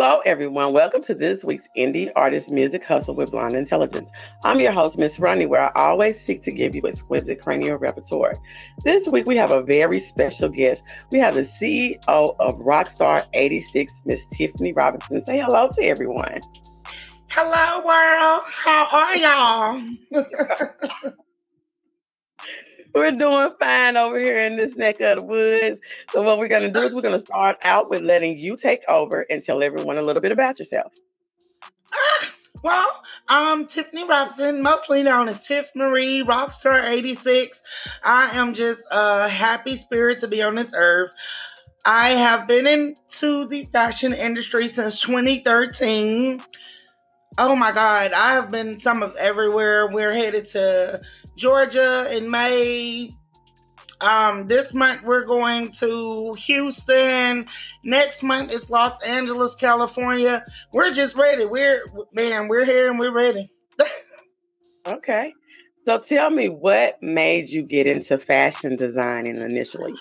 [0.00, 0.72] Hello, everyone.
[0.72, 4.12] Welcome to this week's Indie Artist Music Hustle with Blonde Intelligence.
[4.44, 8.34] I'm your host, Miss Ronnie, where I always seek to give you exquisite cranial repertoire.
[8.84, 10.84] This week, we have a very special guest.
[11.10, 15.26] We have the CEO of Rockstar 86, Miss Tiffany Robinson.
[15.26, 16.42] Say hello to everyone.
[17.30, 18.42] Hello, world.
[18.46, 19.16] How are
[20.12, 21.12] y'all?
[22.98, 25.80] we're doing fine over here in this neck of the woods.
[26.12, 29.26] So what we're gonna do is we're gonna start out with letting you take over
[29.28, 30.92] and tell everyone a little bit about yourself.
[31.92, 32.26] Uh,
[32.62, 37.60] well, I'm Tiffany Robinson, mostly known as Tiff Marie Rockstar 86.
[38.02, 41.12] I am just a happy spirit to be on this earth.
[41.84, 46.42] I have been into the fashion industry since 2013.
[47.38, 49.86] Oh my God, I have been some of everywhere.
[49.86, 51.00] We're headed to
[51.38, 53.10] Georgia in May.
[54.00, 57.46] Um, this month we're going to Houston.
[57.82, 60.44] Next month it's Los Angeles, California.
[60.72, 61.46] We're just ready.
[61.46, 63.48] We're man, we're here and we're ready.
[64.86, 65.32] okay.
[65.84, 69.94] So tell me what made you get into fashion designing initially?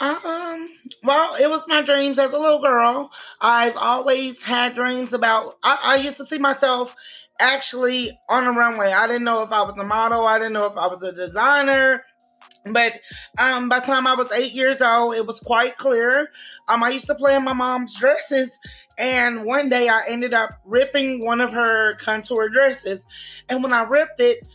[0.00, 0.66] Um,
[1.02, 3.10] well, it was my dreams as a little girl.
[3.40, 6.94] I've always had dreams about I, I used to see myself
[7.38, 8.92] actually on the runway.
[8.92, 10.26] I didn't know if I was a model.
[10.26, 12.04] I didn't know if I was a designer.
[12.64, 12.94] But
[13.38, 16.28] um, by the time I was eight years old, it was quite clear.
[16.68, 18.58] Um, I used to play in my mom's dresses,
[18.98, 23.04] and one day I ended up ripping one of her contour dresses.
[23.48, 24.46] And when I ripped it,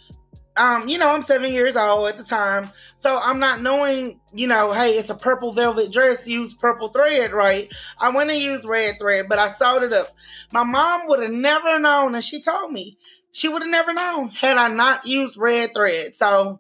[0.56, 4.48] um, you know, I'm seven years old at the time, so I'm not knowing, you
[4.48, 7.68] know, hey, it's a purple velvet dress, use purple thread, right?
[8.00, 10.10] I went and used red thread, but I sewed it up.
[10.52, 12.98] My mom would have never known, and she told me
[13.32, 16.14] she would have never known had I not used red thread.
[16.16, 16.60] So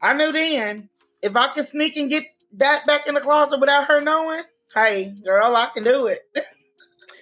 [0.00, 0.88] I knew then
[1.20, 4.42] if I could sneak and get that back in the closet without her knowing,
[4.74, 6.20] hey, girl, I can do it.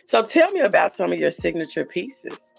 [0.05, 2.50] so tell me about some of your signature pieces.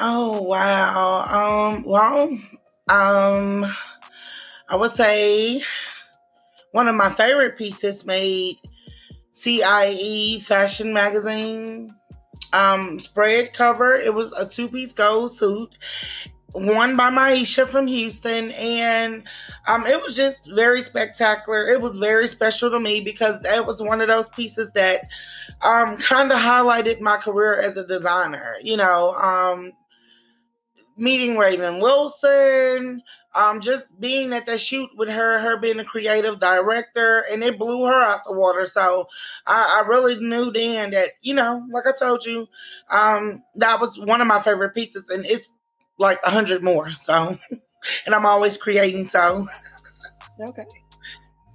[0.00, 1.74] Oh wow.
[1.74, 2.28] Um well
[2.88, 3.66] um
[4.68, 5.62] I would say
[6.72, 8.58] one of my favorite pieces made
[9.32, 11.94] CIE fashion magazine
[12.52, 13.96] um spread cover.
[13.96, 15.76] It was a two-piece gold suit
[16.54, 19.24] worn by Maisha from Houston and
[19.66, 21.68] um it was just very spectacular.
[21.70, 25.00] It was very special to me because that was one of those pieces that
[25.60, 28.56] um kind of highlighted my career as a designer.
[28.62, 29.72] You know, um
[30.98, 33.02] meeting Raven Wilson,
[33.34, 37.58] um, just being at the shoot with her, her being a creative director, and it
[37.58, 38.66] blew her out the water.
[38.66, 39.08] So
[39.46, 42.48] I, I really knew then that, you know, like I told you,
[42.90, 45.48] um, that was one of my favorite pieces, and it's
[45.98, 46.90] like a hundred more.
[47.00, 47.38] So,
[48.06, 49.06] and I'm always creating.
[49.06, 49.46] So,
[50.40, 50.64] okay.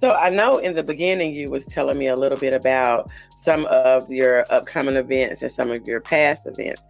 [0.00, 3.10] So I know in the beginning you was telling me a little bit about
[3.44, 6.82] some of your upcoming events and some of your past events.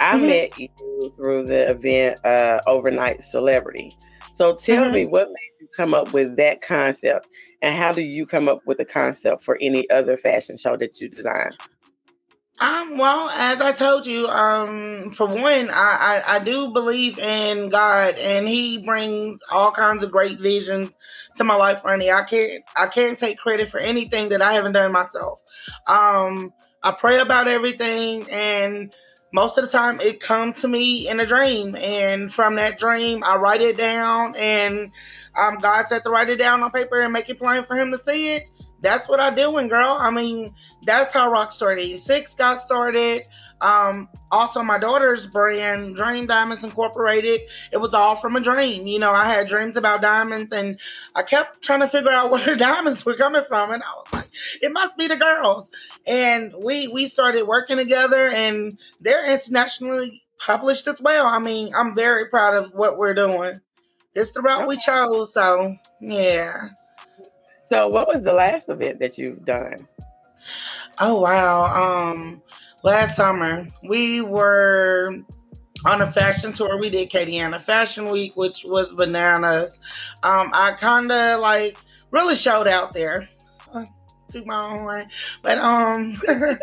[0.00, 0.26] I mm-hmm.
[0.26, 3.96] met you through the event uh, Overnight Celebrity.
[4.32, 4.94] So tell mm-hmm.
[4.94, 7.26] me what made you come up with that concept
[7.60, 11.00] and how do you come up with the concept for any other fashion show that
[11.00, 11.50] you design?
[12.60, 17.68] Um, well, as I told you, um, for one, I, I, I do believe in
[17.68, 20.90] God and He brings all kinds of great visions
[21.34, 22.10] to my life, Ronnie.
[22.10, 25.40] I can't I can't take credit for anything that I haven't done myself.
[25.86, 28.94] Um, I pray about everything, and
[29.32, 31.76] most of the time it comes to me in a dream.
[31.76, 34.92] And from that dream, I write it down, and
[35.36, 37.92] um, God said to write it down on paper and make it plain for Him
[37.92, 38.44] to see it.
[38.80, 39.96] That's what I doing, girl.
[39.98, 40.48] I mean,
[40.84, 43.26] that's how Rockstar 86 got started.
[43.60, 47.40] Um, also, my daughter's brand, Dream Diamonds Incorporated,
[47.72, 48.86] it was all from a dream.
[48.86, 50.78] You know, I had dreams about diamonds and
[51.14, 53.72] I kept trying to figure out where the diamonds were coming from.
[53.72, 54.28] And I was like,
[54.60, 55.70] it must be the girls.
[56.06, 61.26] And we, we started working together and they're internationally published as well.
[61.26, 63.54] I mean, I'm very proud of what we're doing.
[64.14, 65.32] It's the route we chose.
[65.32, 66.68] So, yeah.
[67.66, 69.76] So, what was the last event that you've done?
[71.00, 72.10] Oh wow.
[72.12, 72.42] Um
[72.82, 75.16] last summer we were
[75.84, 76.78] on a fashion tour.
[76.78, 79.78] We did Acadiana Fashion Week, which was bananas.
[80.22, 81.76] Um, I kind of like
[82.10, 83.28] really showed out there.
[83.72, 83.84] Uh,
[84.28, 85.08] to my own horn,
[85.42, 86.16] but um,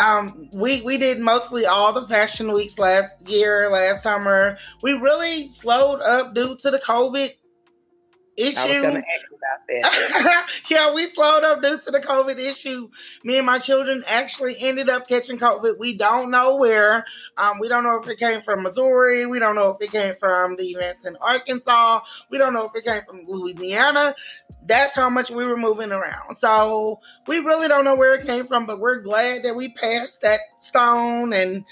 [0.00, 4.56] um, we we did mostly all the fashion weeks last year, last summer.
[4.80, 7.30] We really slowed up due to the COVID
[8.36, 9.02] issue.
[10.70, 12.88] yeah, we slowed up due to the COVID issue.
[13.22, 15.78] Me and my children actually ended up catching COVID.
[15.78, 17.04] We don't know where.
[17.36, 19.26] Um, we don't know if it came from Missouri.
[19.26, 22.00] We don't know if it came from the events in Arkansas.
[22.30, 24.14] We don't know if it came from Louisiana.
[24.66, 26.38] That's how much we were moving around.
[26.38, 30.22] So we really don't know where it came from, but we're glad that we passed
[30.22, 31.64] that stone and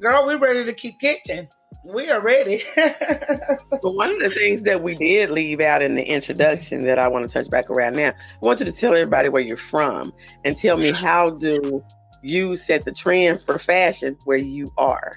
[0.00, 1.48] girl, we're ready to keep kicking
[1.84, 2.62] we are ready.
[2.76, 7.08] but one of the things that we did leave out in the introduction that I
[7.08, 10.12] want to touch back around now, I want you to tell everybody where you're from
[10.44, 11.82] and tell me how do
[12.22, 15.12] you set the trend for fashion where you are.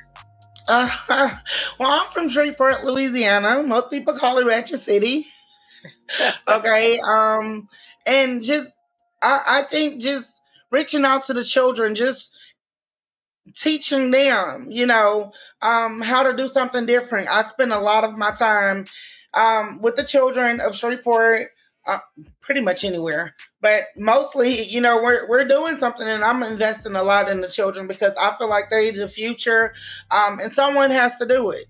[0.68, 0.89] Uh,
[1.80, 3.63] well, I'm from Shreveport, Louisiana.
[3.63, 5.25] Most people call it Ratchet City.
[6.48, 7.00] okay.
[7.00, 7.68] Um,
[8.06, 8.71] and just
[9.21, 10.27] I, I think just
[10.71, 12.33] reaching out to the children, just
[13.56, 17.30] teaching them, you know, um, how to do something different.
[17.30, 18.86] I spend a lot of my time
[19.34, 21.50] um, with the children of Shreveport,
[21.86, 22.00] uh,
[22.42, 27.04] pretty much anywhere, but mostly, you know, we're we're doing something, and I'm investing a
[27.04, 29.74] lot in the children because I feel like they're the future,
[30.10, 31.66] um, and someone has to do it.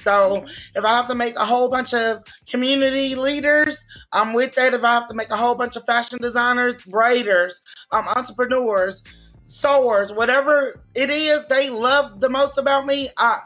[0.00, 3.78] So if I have to make a whole bunch of community leaders,
[4.12, 4.74] I'm with that.
[4.74, 7.54] If I have to make a whole bunch of fashion designers, braiders,
[7.92, 9.02] um, entrepreneurs,
[9.48, 13.40] sewers, whatever it is they love the most about me, I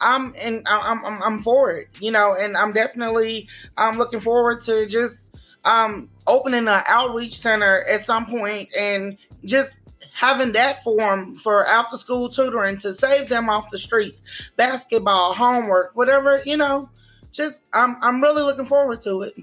[0.00, 4.62] I'm and I'm I'm I'm for it, you know, and I'm definitely I'm looking forward
[4.62, 9.72] to just um opening an outreach center at some point and just
[10.14, 14.22] having that form for after school tutoring to save them off the streets,
[14.56, 16.88] basketball, homework, whatever, you know,
[17.32, 19.34] just I'm I'm really looking forward to it.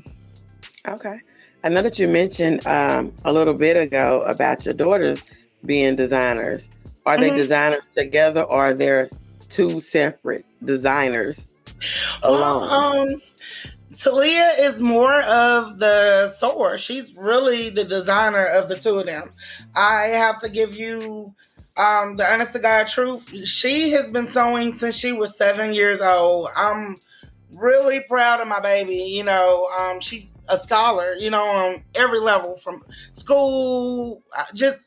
[0.87, 1.19] Okay.
[1.63, 5.19] I know that you mentioned um, a little bit ago about your daughters
[5.65, 6.69] being designers?
[7.05, 7.37] Are they mm-hmm.
[7.37, 9.09] designers together or are there
[9.49, 11.47] two separate designers
[12.23, 12.61] alone?
[12.61, 13.21] Well, um,
[13.97, 16.77] Talia is more of the sewer.
[16.77, 19.31] She's really the designer of the two of them.
[19.75, 21.33] I have to give you
[21.77, 23.29] um, the honest to God truth.
[23.47, 26.49] She has been sewing since she was seven years old.
[26.55, 26.95] I'm
[27.55, 28.97] really proud of my baby.
[28.97, 32.83] You know, um, she's a scholar, you know, on every level from
[33.13, 34.79] school, uh, just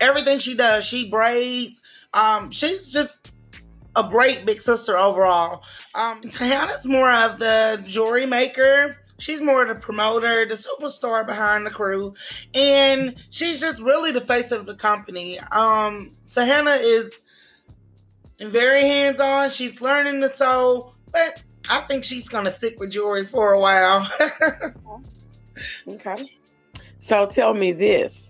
[0.00, 1.80] everything she does, she braids.
[2.12, 3.32] Um, she's just
[3.94, 5.62] a great big sister overall.
[5.94, 6.20] Um,
[6.84, 8.94] more of the jewelry maker.
[9.18, 12.14] She's more the promoter, the superstar behind the crew,
[12.52, 15.38] and she's just really the face of the company.
[15.38, 17.14] Um, Tahana is
[18.38, 19.48] very hands on.
[19.48, 24.06] She's learning to sew, but I think she's gonna stick with jewelry for a while.
[25.92, 26.24] okay.
[26.98, 28.25] So tell me this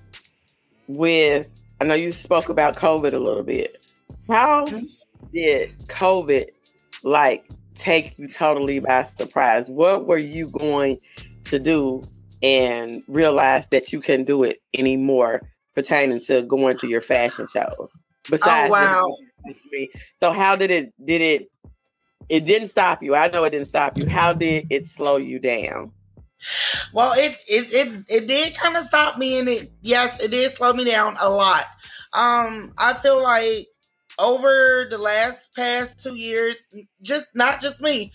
[0.89, 1.49] with
[1.81, 3.93] I know you spoke about COVID a little bit.
[4.29, 4.87] How mm-hmm.
[5.33, 6.47] did COVID
[7.05, 7.45] like
[7.75, 9.69] take you totally by surprise?
[9.69, 10.99] What were you going
[11.45, 12.03] to do
[12.43, 15.43] and realize that you couldn't do it anymore
[15.75, 17.99] pertaining to going to your fashion shows?
[18.31, 19.17] Besides, oh, wow.
[20.21, 21.51] So how did it did it
[22.29, 23.15] it didn't stop you.
[23.15, 24.09] I know it didn't stop you.
[24.09, 25.93] How did it slow you down?
[26.93, 30.53] Well, it it it, it did kind of stop me, and it yes, it did
[30.53, 31.65] slow me down a lot.
[32.13, 33.67] Um, I feel like
[34.19, 36.57] over the last past two years,
[37.03, 38.13] just not just me,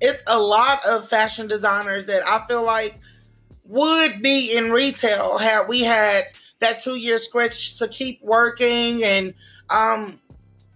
[0.00, 2.98] it's a lot of fashion designers that I feel like
[3.64, 6.24] would be in retail had we had
[6.60, 9.34] that two year stretch to keep working and
[9.68, 10.18] um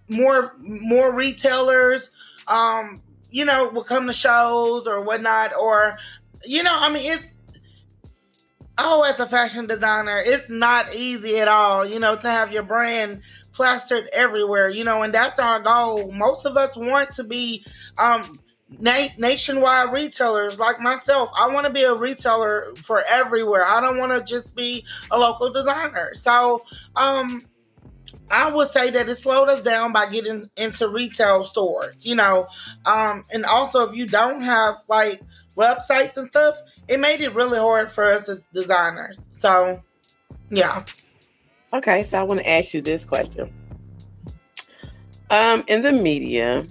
[0.07, 2.09] more more retailers
[2.47, 3.01] um
[3.31, 5.97] you know will come to shows or whatnot or
[6.45, 7.25] you know, I mean, it's
[8.77, 12.63] oh, as a fashion designer, it's not easy at all, you know, to have your
[12.63, 13.21] brand
[13.53, 16.11] plastered everywhere, you know, and that's our goal.
[16.11, 17.65] Most of us want to be
[17.97, 18.27] um,
[18.69, 21.29] na- nationwide retailers like myself.
[21.37, 23.65] I want to be a retailer for everywhere.
[23.65, 26.13] I don't want to just be a local designer.
[26.15, 26.63] So,
[26.95, 27.41] um,
[28.29, 32.47] I would say that it slowed us down by getting into retail stores, you know.
[32.85, 35.21] Um, and also, if you don't have like
[35.57, 36.57] websites and stuff,
[36.87, 39.19] it made it really hard for us as designers.
[39.35, 39.81] So,
[40.49, 40.83] yeah.
[41.73, 43.51] Okay, so I want to ask you this question.
[45.29, 46.63] Um, in the media,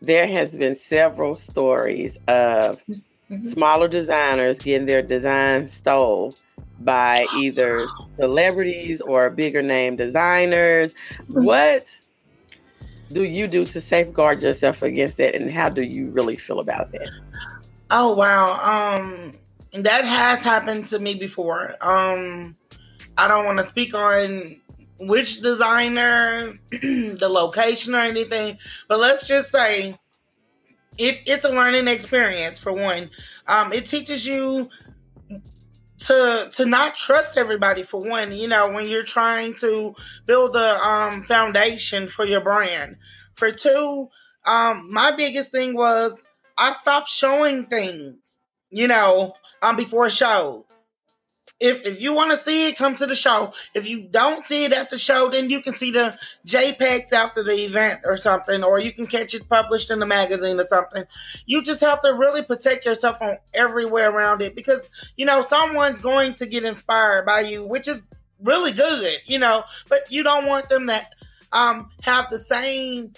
[0.00, 3.40] there has been several stories of mm-hmm.
[3.40, 6.34] smaller designers getting their designs stole
[6.80, 7.86] by either
[8.16, 10.94] celebrities or bigger name designers.
[10.94, 11.44] Mm-hmm.
[11.44, 11.96] What
[13.10, 16.90] do you do to safeguard yourself against that, and how do you really feel about
[16.92, 17.08] that?
[17.92, 18.94] Oh wow.
[18.94, 19.32] Um
[19.82, 21.76] that has happened to me before.
[21.80, 22.56] Um
[23.18, 24.42] I don't want to speak on
[24.98, 28.58] which designer, the location or anything,
[28.88, 29.98] but let's just say
[30.98, 33.10] it, it's a learning experience for one.
[33.46, 34.70] Um, it teaches you
[35.98, 38.32] to to not trust everybody for one.
[38.32, 39.94] You know, when you're trying to
[40.26, 42.96] build a um, foundation for your brand.
[43.34, 44.08] For two,
[44.44, 46.22] um, my biggest thing was
[46.56, 48.16] I stopped showing things.
[48.70, 50.64] You know, um, before shows
[51.62, 53.54] if if you want to see it, come to the show.
[53.72, 57.44] If you don't see it at the show, then you can see the JPEGs after
[57.44, 61.04] the event or something, or you can catch it published in the magazine or something.
[61.46, 66.00] You just have to really protect yourself on everywhere around it because you know someone's
[66.00, 68.04] going to get inspired by you, which is
[68.42, 69.62] really good, you know.
[69.88, 71.12] But you don't want them that
[71.52, 73.12] um, have the same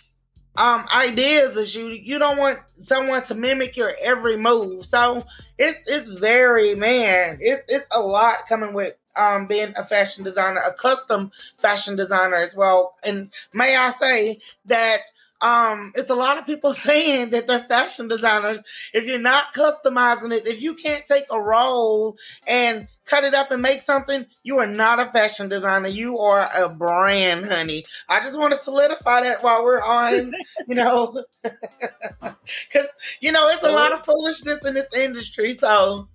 [0.57, 1.89] um, ideas as you.
[1.89, 4.87] You don't want someone to mimic your every move.
[4.87, 5.25] So
[5.59, 7.39] it's it's very man.
[7.41, 12.37] It's it's a lot coming with um being a fashion designer, a custom fashion designer
[12.37, 12.95] as well.
[13.05, 15.01] And may I say that
[15.45, 18.63] um, it's a lot of people saying that they're fashion designers.
[18.95, 22.17] If you're not customizing it, if you can't take a roll
[22.49, 25.89] and cut it up and make something, you are not a fashion designer.
[25.89, 27.85] You are a brand, honey.
[28.09, 30.33] I just want to solidify that while we're on,
[30.67, 32.89] you know, because,
[33.21, 35.53] you know, it's a lot of foolishness in this industry.
[35.53, 36.09] So,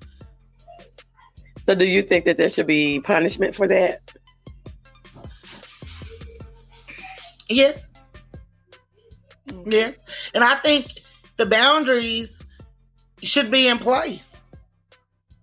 [1.68, 4.02] so do you think that there should be punishment for that?
[7.48, 7.89] Yes.
[9.66, 10.04] Yes.
[10.34, 10.88] And I think
[11.38, 12.42] the boundaries
[13.22, 14.26] should be in place.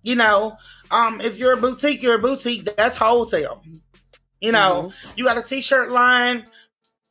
[0.02, 0.56] You know,
[0.90, 3.62] um, if you're a boutique, you're a boutique, that's wholesale.
[4.40, 5.10] You know, mm-hmm.
[5.16, 6.44] you got a t shirt line,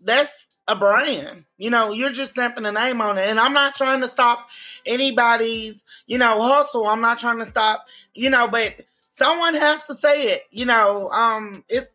[0.01, 1.45] that's a brand.
[1.57, 3.27] You know, you're just stamping a name on it.
[3.27, 4.47] And I'm not trying to stop
[4.85, 6.87] anybody's, you know, hustle.
[6.87, 8.73] I'm not trying to stop, you know, but
[9.11, 10.43] someone has to say it.
[10.51, 11.91] You know, um, it's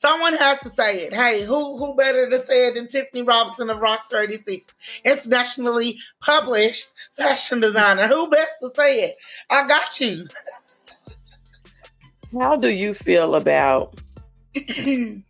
[0.00, 1.12] Someone has to say it.
[1.12, 4.66] Hey, who who better to say it than Tiffany Robinson of Rockstar 86,
[5.04, 6.88] internationally published
[7.18, 8.06] fashion designer?
[8.06, 9.16] Who best to say it?
[9.50, 10.26] I got you.
[12.32, 14.00] How do you feel about
[14.54, 15.22] the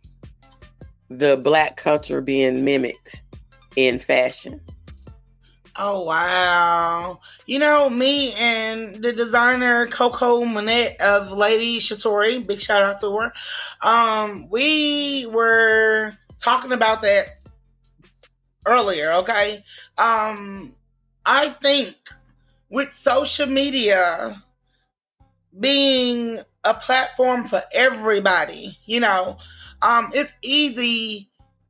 [1.35, 3.21] black culture being mimicked
[3.75, 4.61] in fashion?
[5.75, 7.19] Oh wow.
[7.45, 13.17] You know, me and the designer Coco Monette of Lady Shatori, big shout out to
[13.17, 13.33] her.
[13.81, 17.25] Um, we were talking about that
[18.65, 19.63] earlier, okay?
[19.97, 20.73] Um,
[21.25, 21.95] I think
[22.69, 24.41] with social media
[25.59, 29.37] being a platform for everybody, you know,
[29.81, 31.29] um, it's easy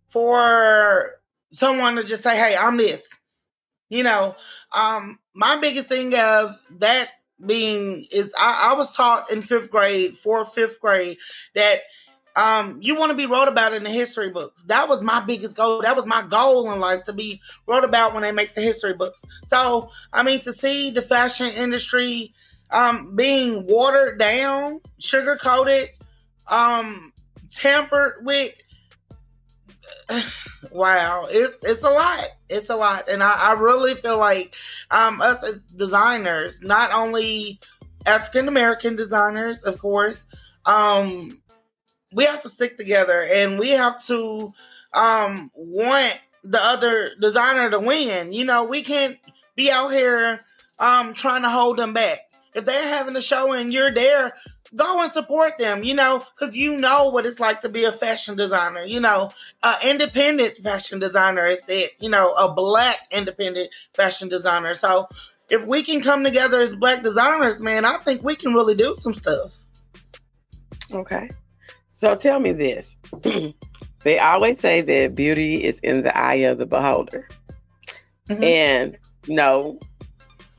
[0.09, 1.11] for
[1.53, 3.07] someone to just say, Hey, I'm this
[3.91, 4.35] you know,
[4.75, 7.09] um, my biggest thing of that
[7.43, 11.17] being is I, I was taught in fifth grade, fourth, fifth grade,
[11.55, 11.81] that
[12.35, 14.63] um, you want to be wrote about in the history books.
[14.63, 15.81] That was my biggest goal.
[15.81, 18.93] That was my goal in life to be wrote about when they make the history
[18.93, 19.23] books.
[19.45, 22.33] So, I mean, to see the fashion industry
[22.71, 25.89] um, being watered down, sugar coated,
[26.47, 27.11] um,
[27.49, 28.53] tampered with,
[30.71, 32.25] wow, it's it's a lot.
[32.49, 34.55] It's a lot, and I, I really feel like
[34.89, 37.59] um, us as designers, not only
[38.05, 40.25] African American designers, of course,
[40.65, 41.41] um,
[42.13, 44.51] we have to stick together, and we have to
[44.93, 48.33] um, want the other designer to win.
[48.33, 49.17] You know, we can't
[49.55, 50.39] be out here
[50.79, 52.19] um, trying to hold them back.
[52.53, 54.33] If they're having a show and you're there,
[54.75, 57.91] go and support them, you know, because you know what it's like to be a
[57.91, 59.29] fashion designer, you know,
[59.63, 64.73] an independent fashion designer is it, you know, a black independent fashion designer.
[64.73, 65.07] So
[65.49, 68.95] if we can come together as black designers, man, I think we can really do
[68.97, 69.57] some stuff.
[70.93, 71.29] Okay.
[71.91, 72.97] So tell me this.
[74.03, 77.27] they always say that beauty is in the eye of the beholder.
[78.29, 78.43] Mm-hmm.
[78.43, 78.97] And
[79.27, 79.79] no,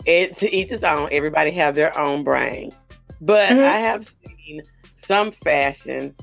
[0.05, 1.09] it to each his own.
[1.11, 2.71] Everybody have their own brain.
[3.23, 3.61] But mm-hmm.
[3.61, 4.63] I have seen
[4.97, 6.15] some fashion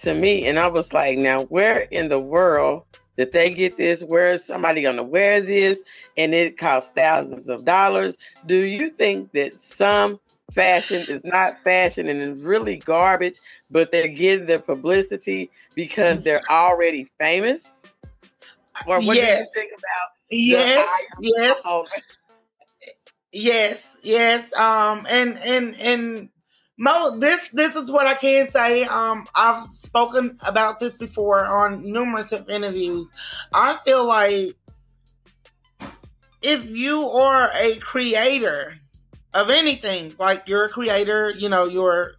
[0.00, 2.84] to me, and I was like, now where in the world
[3.18, 4.02] did they get this?
[4.02, 5.80] Where is somebody going to wear this?
[6.16, 8.16] And it costs thousands of dollars.
[8.46, 10.18] Do you think that some
[10.54, 13.38] fashion is not fashion and is really garbage,
[13.70, 17.62] but they're getting their publicity because they're already famous?
[18.86, 19.52] Or what yes.
[19.52, 20.08] do you think about?
[20.30, 20.88] Yes,
[21.20, 21.62] yes,
[23.32, 24.54] yes, yes.
[24.54, 26.28] Um, and and and
[26.80, 28.84] Mo, this this is what I can say.
[28.84, 33.10] Um, I've spoken about this before on numerous interviews.
[33.52, 34.54] I feel like
[36.40, 38.78] if you are a creator
[39.34, 42.12] of anything, like you're a creator, you know, you're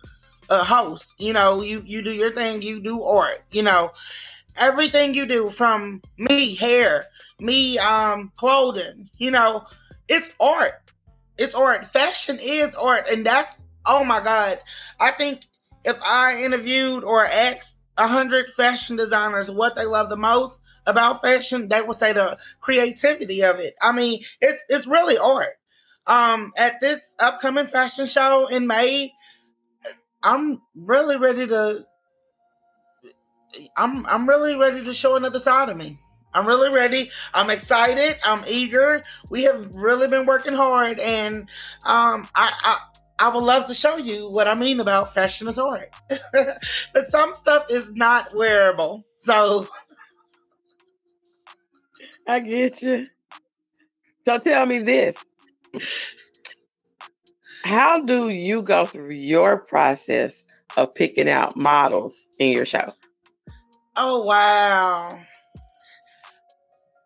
[0.49, 3.93] a host, you know, you you do your thing, you do art, you know,
[4.57, 7.05] everything you do from me hair,
[7.39, 9.65] me um clothing, you know,
[10.09, 10.81] it's art.
[11.37, 11.85] It's art.
[11.85, 13.57] Fashion is art and that's
[13.89, 14.59] oh my god.
[14.99, 15.45] I think
[15.83, 21.21] if I interviewed or asked a hundred fashion designers what they love the most about
[21.21, 23.73] fashion, they would say the creativity of it.
[23.81, 25.55] I mean, it's it's really art.
[26.07, 29.13] Um, at this upcoming fashion show in May,
[30.23, 31.85] I'm really ready to.
[33.75, 35.99] I'm I'm really ready to show another side of me.
[36.33, 37.09] I'm really ready.
[37.33, 38.17] I'm excited.
[38.23, 39.01] I'm eager.
[39.29, 41.37] We have really been working hard, and
[41.83, 42.77] um, I, I
[43.19, 45.93] I would love to show you what I mean about fashion as art.
[46.33, 49.67] but some stuff is not wearable, so
[52.25, 53.07] I get you.
[54.25, 55.17] So tell me this.
[57.63, 60.41] How do you go through your process
[60.77, 62.93] of picking out models in your show?
[63.97, 65.19] Oh wow.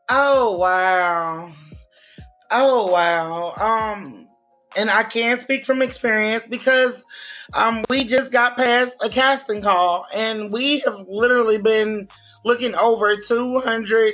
[0.09, 1.51] Oh wow.
[2.51, 3.95] Oh wow.
[4.01, 4.27] Um
[4.77, 6.95] and I can speak from experience because
[7.53, 12.07] um we just got past a casting call and we have literally been
[12.45, 14.13] looking over 200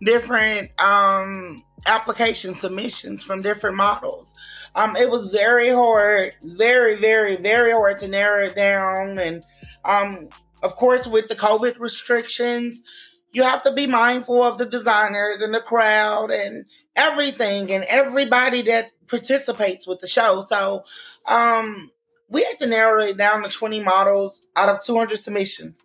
[0.00, 4.34] different um application submissions from different models.
[4.74, 9.18] Um, it was very hard, very, very, very hard to narrow it down.
[9.18, 9.44] And
[9.84, 10.28] um,
[10.62, 12.82] of course, with the COVID restrictions,
[13.32, 18.62] you have to be mindful of the designers and the crowd and everything and everybody
[18.62, 20.44] that participates with the show.
[20.46, 20.82] So
[21.28, 21.90] um,
[22.28, 25.82] we had to narrow it down to 20 models out of 200 submissions.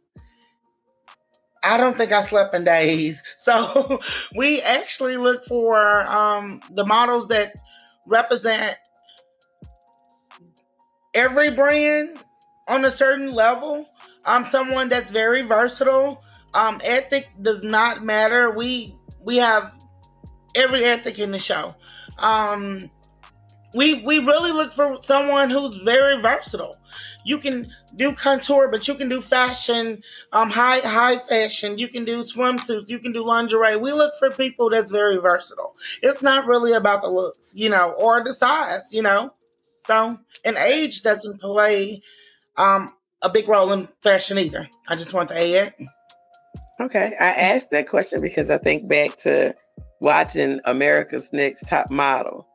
[1.63, 3.23] I don't think I slept in days.
[3.39, 4.01] So
[4.35, 7.55] we actually look for um, the models that
[8.05, 8.77] represent
[11.13, 12.21] every brand
[12.67, 13.85] on a certain level.
[14.25, 16.21] I'm um, someone that's very versatile.
[16.57, 18.49] Um, ethic does not matter.
[18.49, 19.71] We we have
[20.55, 21.75] every ethic in the show.
[22.17, 22.89] Um,
[23.75, 26.75] we we really look for someone who's very versatile.
[27.23, 30.01] You can do contour, but you can do fashion,
[30.33, 31.77] um, high high fashion.
[31.77, 32.89] You can do swimsuits.
[32.89, 33.77] You can do lingerie.
[33.77, 35.75] We look for people that's very versatile.
[36.01, 39.29] It's not really about the looks, you know, or the size, you know.
[39.85, 42.01] So, and age doesn't play
[42.57, 44.67] um, a big role in fashion either.
[44.87, 45.75] I just want to add.
[46.79, 49.55] Okay, I asked that question because I think back to
[50.01, 52.47] watching America's Next Top Model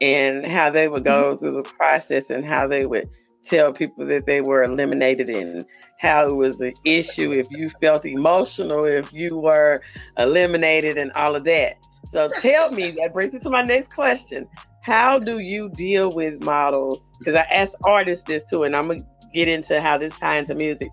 [0.00, 1.38] and how they would go mm-hmm.
[1.38, 3.08] through the process and how they would
[3.44, 5.64] tell people that they were eliminated and
[5.98, 9.82] how it was an issue if you felt emotional, if you were
[10.18, 11.74] eliminated, and all of that.
[12.06, 14.48] So tell me, that brings me to my next question.
[14.84, 17.10] How do you deal with models?
[17.18, 19.00] Because I asked artists this too, and I'm gonna
[19.34, 20.90] get into how this ties into music.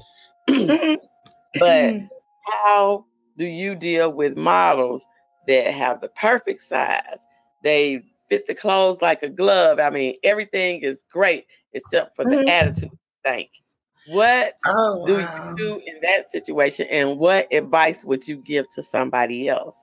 [1.60, 1.96] but
[2.48, 3.06] how
[3.38, 5.06] do you deal with models
[5.48, 7.26] that have the perfect size?
[7.64, 9.80] They fit the clothes like a glove.
[9.80, 12.50] I mean, everything is great except for the mm-hmm.
[12.50, 12.92] attitude
[13.24, 13.50] Thank.
[14.08, 15.50] What oh, do wow.
[15.50, 19.76] you do in that situation, and what advice would you give to somebody else?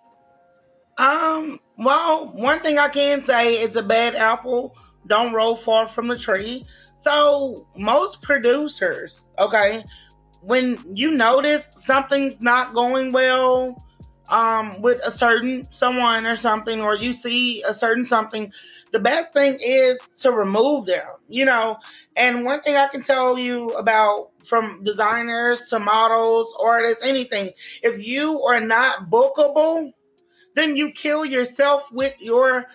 [0.96, 6.08] Um, well, one thing I can say is a bad apple don't roll far from
[6.08, 6.64] the tree.
[6.96, 9.84] So most producers, okay,
[10.44, 13.76] when you notice something's not going well,
[14.30, 18.52] um, with a certain someone or something, or you see a certain something,
[18.92, 21.78] the best thing is to remove them, you know.
[22.16, 27.50] And one thing I can tell you about from designers to models, artists, anything,
[27.82, 29.92] if you are not bookable,
[30.54, 32.66] then you kill yourself with your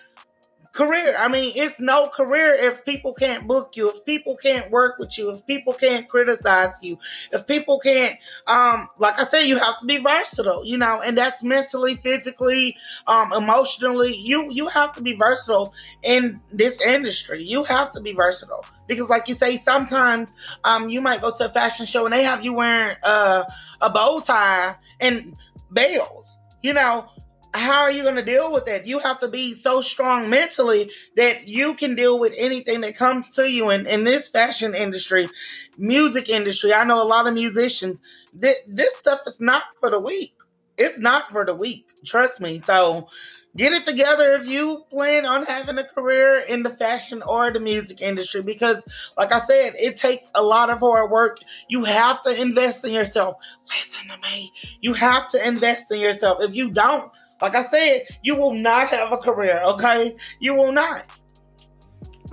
[0.71, 1.15] career.
[1.17, 5.17] I mean, it's no career if people can't book you, if people can't work with
[5.17, 6.97] you, if people can't criticize you,
[7.31, 11.17] if people can't, um, like I said, you have to be versatile, you know, and
[11.17, 12.77] that's mentally, physically,
[13.07, 14.15] um, emotionally.
[14.15, 17.43] You you have to be versatile in this industry.
[17.43, 20.31] You have to be versatile because, like you say, sometimes
[20.63, 23.43] um, you might go to a fashion show and they have you wearing uh,
[23.81, 25.35] a bow tie and
[25.71, 26.35] bells.
[26.61, 27.09] You know,
[27.53, 28.85] how are you going to deal with that?
[28.85, 33.35] You have to be so strong mentally that you can deal with anything that comes
[33.35, 35.29] to you in, in this fashion industry,
[35.77, 36.73] music industry.
[36.73, 38.01] I know a lot of musicians.
[38.33, 40.35] This, this stuff is not for the weak.
[40.77, 41.87] It's not for the weak.
[42.05, 42.59] Trust me.
[42.59, 43.09] So
[43.57, 47.59] get it together if you plan on having a career in the fashion or the
[47.59, 48.83] music industry because
[49.17, 52.93] like i said it takes a lot of hard work you have to invest in
[52.93, 53.35] yourself
[53.67, 58.05] listen to me you have to invest in yourself if you don't like I said,
[58.21, 60.15] you will not have a career, okay?
[60.39, 61.05] You will not.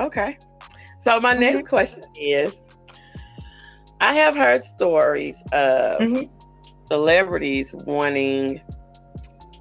[0.00, 0.38] Okay.
[1.00, 1.40] So my mm-hmm.
[1.40, 2.52] next question is
[4.00, 6.86] I have heard stories of mm-hmm.
[6.86, 8.60] celebrities wanting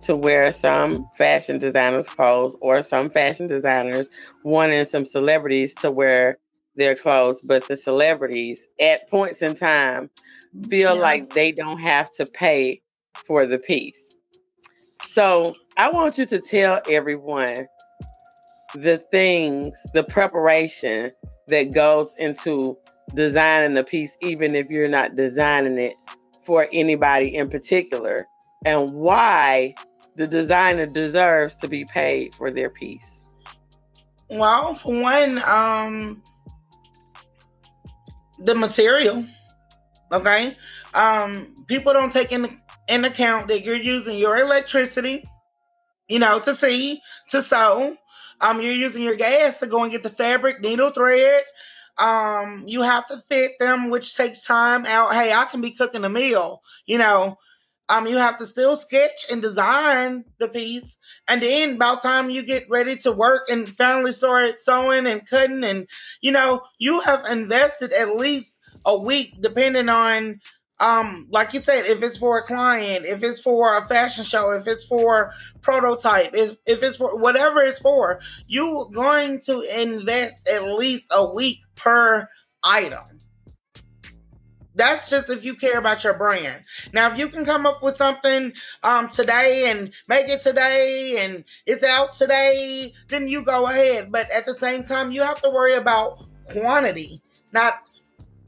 [0.06, 4.08] to wear some fashion designers' clothes or some fashion designers
[4.44, 6.38] wanting some celebrities to wear
[6.76, 10.10] their clothes, but the celebrities at points in time
[10.70, 12.82] feel like they don't have to pay
[13.26, 14.16] for the piece.
[15.14, 17.68] So I want you to tell everyone
[18.74, 21.12] the things, the preparation
[21.48, 22.78] that goes into
[23.14, 25.94] designing the piece, even if you're not designing it
[26.44, 28.28] for anybody in particular,
[28.66, 29.74] and why
[30.16, 33.22] the designer deserves to be paid for their piece?
[34.30, 36.24] Well, for one, um,
[38.40, 39.24] the material.
[40.12, 40.56] Okay,
[40.94, 45.26] um, people don't take in in account that you're using your electricity,
[46.08, 47.96] you know, to see to sew.
[48.42, 51.44] Um, you're using your gas to go and get the fabric, needle, thread.
[51.98, 55.14] Um, you have to fit them, which takes time out.
[55.14, 57.38] Hey, I can be cooking a meal, you know,
[57.90, 60.98] um, you have to still sketch and design the piece.
[61.28, 65.64] And then the time you get ready to work and finally start sewing and cutting
[65.64, 65.88] and,
[66.22, 70.40] you know, you have invested at least a week depending on,
[70.80, 74.52] um, like you said, if it's for a client, if it's for a fashion show,
[74.52, 80.48] if it's for prototype, if, if it's for whatever it's for, you're going to invest
[80.48, 82.28] at least a week per
[82.64, 83.15] item.
[84.76, 86.64] That's just if you care about your brand.
[86.94, 91.46] Now, if you can come up with something um, today and make it today and
[91.66, 94.12] it's out today, then you go ahead.
[94.12, 97.82] But at the same time, you have to worry about quantity, not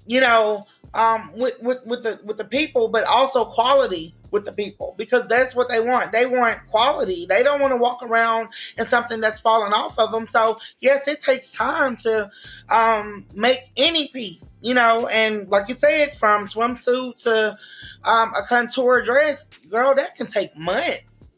[0.07, 0.57] you know,
[0.93, 5.27] um, with, with, with the with the people, but also quality with the people because
[5.27, 6.11] that's what they want.
[6.11, 7.25] They want quality.
[7.25, 10.27] They don't want to walk around in something that's falling off of them.
[10.27, 12.29] So yes, it takes time to
[12.69, 15.07] um, make any piece, you know.
[15.07, 17.55] And like you said, from swimsuit to
[18.03, 21.29] um, a contour dress, girl, that can take months,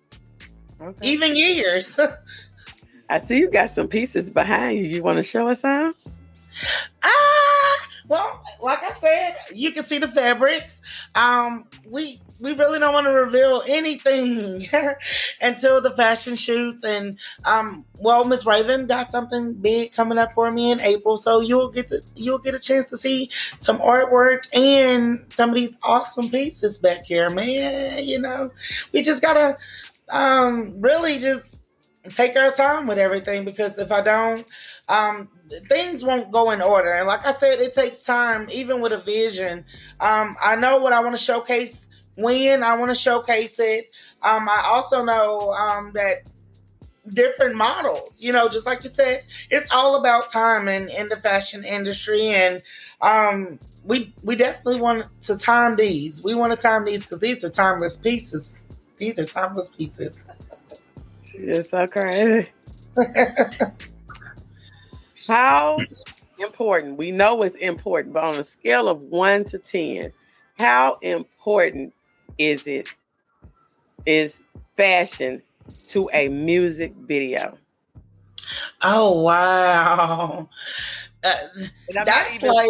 [0.82, 1.08] okay.
[1.08, 1.98] even years.
[3.10, 4.86] I see you got some pieces behind you.
[4.86, 5.96] You want to show us some?
[7.04, 7.49] Ah,
[8.10, 10.82] well, like I said, you can see the fabrics.
[11.14, 14.68] Um, we we really don't want to reveal anything
[15.42, 16.84] until the fashion shoots.
[16.84, 21.42] And um, well, Miss Raven got something big coming up for me in April, so
[21.42, 25.78] you'll get the, you'll get a chance to see some artwork and some of these
[25.84, 28.04] awesome pieces back here, man.
[28.04, 28.52] You know,
[28.92, 29.56] we just gotta
[30.12, 31.56] um really just
[32.10, 34.48] take our time with everything because if I don't
[34.90, 35.30] um,
[35.70, 36.92] things won't go in order.
[36.92, 39.66] And like I said, it takes time, even with a vision.
[40.00, 43.90] Um, I know what I want to showcase when I want to showcase it.
[44.22, 46.16] Um, I also know um, that
[47.08, 51.64] different models, you know, just like you said, it's all about time in, the fashion
[51.64, 52.28] industry.
[52.28, 52.62] And
[53.02, 56.24] um, we we definitely want to time these.
[56.24, 58.58] We want to time these because these are timeless pieces.
[58.98, 60.26] These are timeless pieces.
[61.38, 62.50] Yes, okay.
[65.30, 65.78] How
[66.40, 66.98] important?
[66.98, 70.12] We know it's important, but on a scale of one to 10,
[70.58, 71.94] how important
[72.40, 72.88] is it?
[74.06, 74.40] Is
[74.76, 75.42] fashion
[75.90, 77.58] to a music video?
[78.82, 80.50] Oh, wow.
[81.24, 81.36] Uh,
[82.06, 82.68] that's even, like.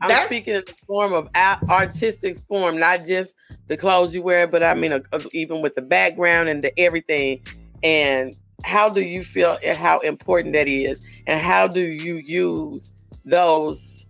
[0.00, 3.34] I'm that's, speaking in the form of artistic form, not just
[3.68, 5.00] the clothes you wear, but I mean, uh,
[5.32, 7.40] even with the background and the everything.
[7.82, 11.06] And how do you feel and how important that is?
[11.26, 12.92] And how do you use
[13.24, 14.06] those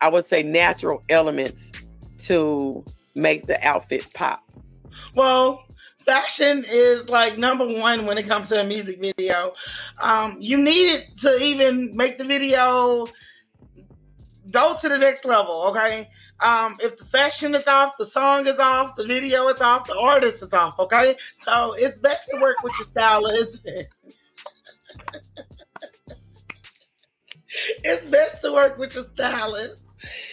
[0.00, 1.70] i would say natural elements
[2.18, 4.42] to make the outfit pop?
[5.14, 5.62] Well
[6.04, 9.54] fashion is like number one when it comes to a music video.
[10.02, 13.06] Um, you need it to even make the video
[14.50, 16.08] go to the next level, okay?
[16.40, 19.98] Um, if the fashion is off, the song is off, the video is off, the
[19.98, 21.16] artist is off, okay?
[21.38, 23.64] So it's best to work with your stylist.
[27.84, 29.82] it's best to work with your stylist.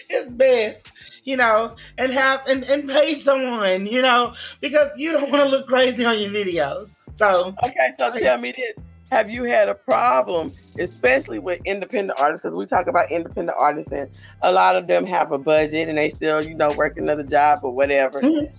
[0.08, 0.88] It's best,
[1.24, 5.50] you know, and have and, and pay someone, you know, because you don't want to
[5.50, 6.88] look crazy on your videos.
[7.16, 12.42] So okay, so tell me this have you had a problem, especially with independent artists?
[12.42, 14.10] Because we talk about independent artists, and
[14.42, 17.60] a lot of them have a budget and they still, you know, work another job
[17.62, 18.20] or whatever.
[18.20, 18.52] Mm-hmm.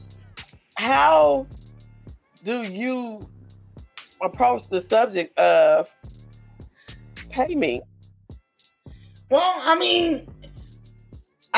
[0.75, 1.45] How
[2.43, 3.21] do you
[4.21, 5.89] approach the subject of
[7.29, 7.81] pay me?
[9.29, 10.27] Well, I mean,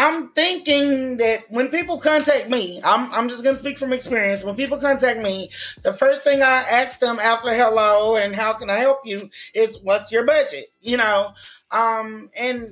[0.02, 4.44] I'm thinking that when people contact me, I'm, I'm just going to speak from experience.
[4.44, 5.52] When people contact me,
[5.84, 9.80] the first thing I ask them after hello and how can I help you is
[9.84, 10.66] what's your budget?
[10.82, 11.34] You know,
[11.72, 12.68] um, and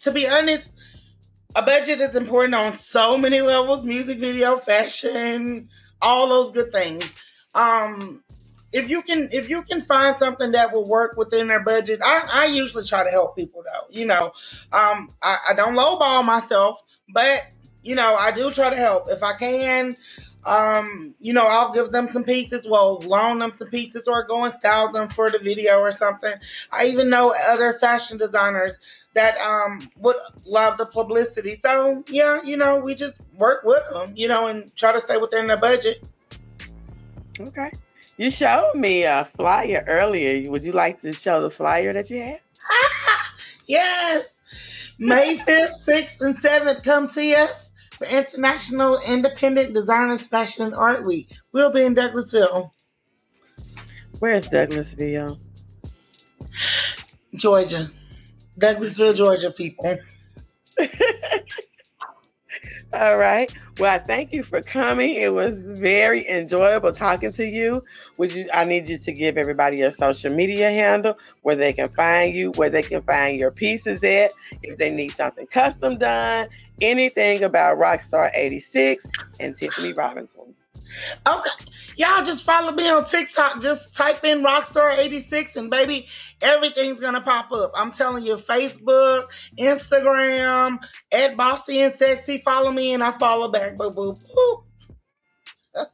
[0.00, 0.64] to be honest,
[1.56, 5.68] a budget is important on so many levels music video fashion
[6.02, 7.04] all those good things
[7.54, 8.22] um
[8.72, 12.28] if you can if you can find something that will work within their budget i,
[12.32, 14.32] I usually try to help people though you know
[14.72, 17.42] um I, I don't lowball myself but
[17.82, 19.94] you know i do try to help if i can
[20.44, 24.44] um, you know, I'll give them some pieces, well, loan them some pieces or go
[24.44, 26.32] and style them for the video or something.
[26.72, 28.72] I even know other fashion designers
[29.14, 31.54] that um would love the publicity.
[31.54, 35.18] So yeah, you know, we just work with them, you know, and try to stay
[35.18, 36.08] within their budget.
[37.38, 37.72] Okay.
[38.18, 40.50] You showed me a flyer earlier.
[40.50, 42.40] Would you like to show the flyer that you had?
[43.68, 44.40] yes.
[44.98, 51.06] May 5th, 6th, and 7th, come see us for International Independent Designers Fashion and Art
[51.06, 51.28] Week.
[51.52, 52.72] We'll be in Douglasville.
[54.18, 55.38] Where is Douglasville?
[57.36, 57.88] Georgia.
[58.58, 59.96] Douglasville, Georgia, people.
[62.98, 63.54] All right.
[63.78, 65.14] Well, I thank you for coming.
[65.14, 67.84] It was very enjoyable talking to you.
[68.16, 71.88] Would you I need you to give everybody your social media handle where they can
[71.90, 74.32] find you, where they can find your pieces at,
[74.64, 76.48] if they need something custom done,
[76.80, 79.06] anything about Rockstar 86
[79.38, 80.56] and Tiffany Robinson.
[81.26, 81.50] Okay.
[81.96, 83.60] Y'all just follow me on TikTok.
[83.60, 86.06] Just type in Rockstar86 and baby,
[86.40, 87.72] everything's gonna pop up.
[87.74, 89.26] I'm telling you, Facebook,
[89.58, 90.78] Instagram,
[91.10, 92.38] at Bossy and Sexy.
[92.38, 93.76] Follow me and I follow back.
[93.76, 94.64] Boo boo boo.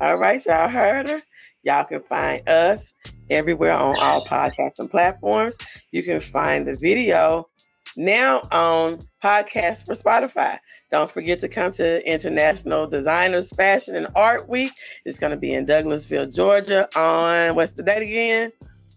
[0.00, 1.20] all right, y'all heard her.
[1.62, 2.92] Y'all can find us
[3.30, 5.56] everywhere on all podcasting platforms.
[5.92, 7.48] You can find the video
[7.96, 10.58] now on podcast for Spotify.
[10.90, 14.72] Don't forget to come to International Designers Fashion and Art Week.
[15.04, 18.52] It's going to be in Douglasville, Georgia on what's the date again?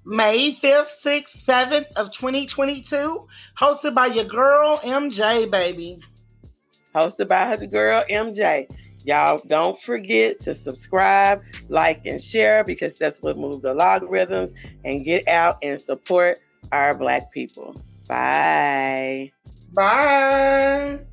[0.06, 3.28] May 5th, 6th, 7th of 2022,
[3.58, 5.98] hosted by your girl MJ, baby.
[6.94, 8.68] Hosted by her girl MJ.
[9.06, 14.54] Y'all don't forget to subscribe, like, and share because that's what moves the logarithms
[14.84, 16.40] and get out and support
[16.72, 17.76] our black people.
[18.08, 19.34] Bye.
[19.74, 21.06] Bye.